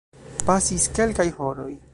Pasis 0.47 0.89
kelkaj 0.99 1.29
horoj. 1.39 1.71